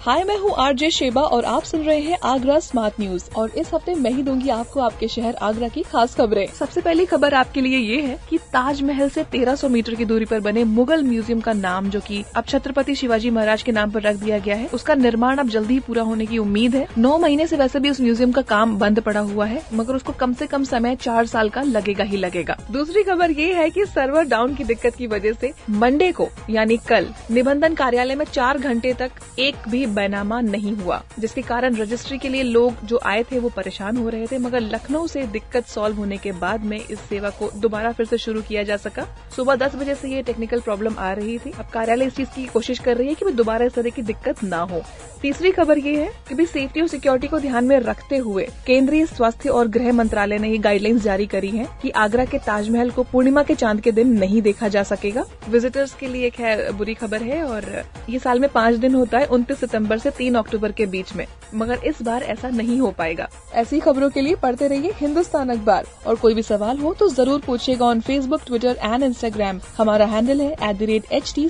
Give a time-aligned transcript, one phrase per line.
[0.00, 3.72] हाय, मैं हूँ RJ Sheba और आप सुन रहे हैं आगरा स्मार्ट न्यूज़। और इस
[3.74, 7.60] हफ़्ते मैं ही दूँगी आपको आपके शहर आगरा की खास खबरें। सबसे पहली खबर आपके
[7.60, 11.52] लिए ये है कि ताजमहल से 1300 मीटर की दूरी पर बने मुगल म्यूज़ियम का
[11.52, 14.94] नाम, जो कि अब छत्रपति शिवाजी महाराज के नाम पर रख दिया गया है, उसका
[14.94, 18.00] निर्माण अब जल्दी ही पूरा होने की उम्मीद है। नौ महीने ऐसी वैसे भी उस
[18.00, 21.48] म्यूज़ियम का काम बंद पड़ा हुआ है, मगर उसको कम ऐसी कम समय चार साल
[21.48, 25.28] का लगेगा ही लगेगा। दूसरी खबर ये है की सर्वर डाउन की दिक्कत की वजह
[25.28, 30.72] ऐसी मंडे को, यानी कल, निबंधन कार्यालय में चार घंटे तक एक भी बैनामा नहीं
[30.72, 34.38] हुआ, जिसके कारण रजिस्ट्री के लिए लोग जो आए थे वो परेशान हो रहे थे,
[34.38, 38.18] मगर लखनऊ से दिक्कत सॉल्व होने के बाद में इस सेवा को दोबारा फिर से
[38.18, 41.66] शुरू किया जा सका। सुबह दस बजे से ये टेक्निकल प्रॉब्लम आ रही थी। अब
[41.72, 44.60] कार्यालय इस चीज़ की कोशिश कर रही है कि दोबारा इस तरह की दिक्कत ना
[44.62, 44.82] हो।
[45.22, 49.06] तीसरी खबर ये है कि भी सेफ्टी और सिक्योरिटी को ध्यान में रखते हुए केंद्रीय
[49.06, 53.02] स्वास्थ्य और गृह मंत्रालय ने ये गाइडलाइंस जारी करी है कि आगरा के ताजमहल को
[53.02, 57.22] पूर्णिमा के चाँद के दिन नहीं देखा जा सकेगा। विजिटर्स के लिए खैर बुरी खबर
[57.22, 60.86] है और ये साल में पाँच दिन होता है, उनतीस सितंबर से तीन अक्टूबर के
[60.92, 64.92] बीच में। मगर इस बार ऐसा नहीं हो पाएगा। ऐसी खबरों के लिए पढ़ते रहिए
[64.96, 69.60] हिंदुस्तान अखबार। और कोई भी सवाल हो तो ज़रूर पूछेगा on Facebook Twitter and Instagram
[69.76, 71.48] हमारा हैंडल है at the rate H T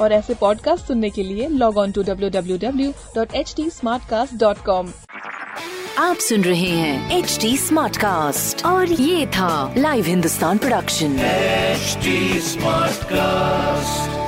[0.00, 3.70] और ऐसे पॉडकास्ट सुनने के लिए log on to W W W dot H T
[4.66, 4.92] com
[5.98, 11.16] आप सुन रहे हैं एच डी स्मार्ट कास्ट और ये था live Hindustan production
[11.76, 12.18] HD
[12.50, 14.23] Smartcast.